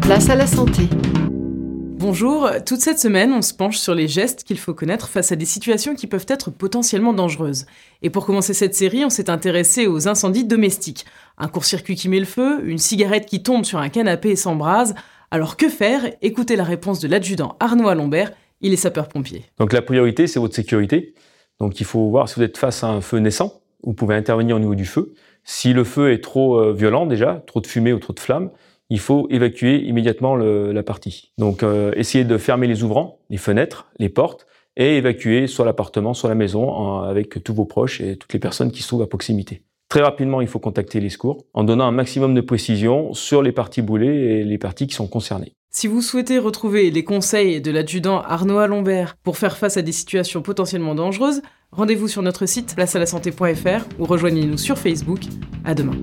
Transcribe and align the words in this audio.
Place 0.00 0.28
à 0.28 0.34
la 0.34 0.48
santé. 0.48 0.88
Bonjour, 1.30 2.50
toute 2.66 2.80
cette 2.80 2.98
semaine, 2.98 3.32
on 3.32 3.40
se 3.40 3.54
penche 3.54 3.78
sur 3.78 3.94
les 3.94 4.08
gestes 4.08 4.42
qu'il 4.42 4.58
faut 4.58 4.74
connaître 4.74 5.08
face 5.08 5.30
à 5.30 5.36
des 5.36 5.44
situations 5.44 5.94
qui 5.94 6.08
peuvent 6.08 6.26
être 6.26 6.50
potentiellement 6.50 7.12
dangereuses. 7.12 7.66
Et 8.02 8.10
pour 8.10 8.26
commencer 8.26 8.54
cette 8.54 8.74
série, 8.74 9.04
on 9.04 9.08
s'est 9.08 9.30
intéressé 9.30 9.86
aux 9.86 10.08
incendies 10.08 10.44
domestiques. 10.44 11.06
Un 11.38 11.46
court-circuit 11.46 11.94
qui 11.94 12.08
met 12.08 12.18
le 12.18 12.24
feu, 12.24 12.60
une 12.64 12.78
cigarette 12.78 13.26
qui 13.26 13.44
tombe 13.44 13.64
sur 13.64 13.78
un 13.78 13.88
canapé 13.88 14.30
et 14.30 14.36
s'embrase. 14.36 14.96
Alors 15.30 15.56
que 15.56 15.68
faire? 15.68 16.02
Écoutez 16.20 16.56
la 16.56 16.64
réponse 16.64 16.98
de 16.98 17.06
l'adjudant 17.06 17.54
Arnaud 17.60 17.86
Alombert, 17.86 18.32
il 18.62 18.72
est 18.72 18.76
sapeur-pompier. 18.76 19.44
Donc 19.60 19.72
la 19.72 19.82
priorité, 19.82 20.26
c'est 20.26 20.40
votre 20.40 20.56
sécurité. 20.56 21.14
Donc 21.60 21.78
il 21.78 21.86
faut 21.86 22.10
voir 22.10 22.28
si 22.28 22.34
vous 22.34 22.42
êtes 22.42 22.58
face 22.58 22.82
à 22.82 22.88
un 22.88 23.00
feu 23.00 23.18
naissant, 23.18 23.62
vous 23.84 23.94
pouvez 23.94 24.16
intervenir 24.16 24.56
au 24.56 24.58
niveau 24.58 24.74
du 24.74 24.86
feu. 24.86 25.14
Si 25.44 25.72
le 25.72 25.84
feu 25.84 26.12
est 26.12 26.22
trop 26.22 26.58
euh, 26.58 26.72
violent 26.72 27.06
déjà, 27.06 27.42
trop 27.46 27.60
de 27.60 27.66
fumée 27.68 27.92
ou 27.92 27.98
trop 28.00 28.12
de 28.12 28.20
flammes, 28.20 28.50
il 28.92 29.00
faut 29.00 29.26
évacuer 29.30 29.82
immédiatement 29.82 30.36
la 30.36 30.82
partie. 30.82 31.32
Donc 31.38 31.62
euh, 31.62 31.92
essayez 31.96 32.24
de 32.24 32.36
fermer 32.36 32.66
les 32.66 32.82
ouvrants, 32.82 33.20
les 33.30 33.38
fenêtres, 33.38 33.86
les 33.98 34.10
portes, 34.10 34.46
et 34.76 34.98
évacuer 34.98 35.46
soit 35.46 35.64
l'appartement, 35.64 36.12
soit 36.12 36.28
la 36.28 36.34
maison 36.34 36.98
avec 36.98 37.42
tous 37.42 37.54
vos 37.54 37.64
proches 37.64 38.02
et 38.02 38.16
toutes 38.16 38.34
les 38.34 38.38
personnes 38.38 38.70
qui 38.70 38.82
se 38.82 38.88
trouvent 38.88 39.00
à 39.00 39.06
proximité. 39.06 39.62
Très 39.88 40.02
rapidement, 40.02 40.42
il 40.42 40.46
faut 40.46 40.58
contacter 40.58 41.00
les 41.00 41.08
secours 41.08 41.46
en 41.54 41.64
donnant 41.64 41.86
un 41.86 41.90
maximum 41.90 42.34
de 42.34 42.42
précision 42.42 43.14
sur 43.14 43.40
les 43.40 43.52
parties 43.52 43.80
brûlées 43.80 44.40
et 44.40 44.44
les 44.44 44.58
parties 44.58 44.86
qui 44.86 44.94
sont 44.94 45.06
concernées. 45.06 45.54
Si 45.70 45.86
vous 45.86 46.02
souhaitez 46.02 46.38
retrouver 46.38 46.90
les 46.90 47.02
conseils 47.02 47.62
de 47.62 47.70
l'adjudant 47.70 48.20
Arnaud 48.20 48.58
Alombert 48.58 49.16
pour 49.22 49.38
faire 49.38 49.56
face 49.56 49.78
à 49.78 49.82
des 49.82 49.92
situations 49.92 50.42
potentiellement 50.42 50.94
dangereuses, 50.94 51.40
rendez-vous 51.70 52.08
sur 52.08 52.20
notre 52.20 52.44
site 52.44 52.74
placealasanté.fr 52.74 53.86
ou 53.98 54.04
rejoignez-nous 54.04 54.58
sur 54.58 54.76
Facebook. 54.76 55.20
À 55.64 55.74
demain. 55.74 55.98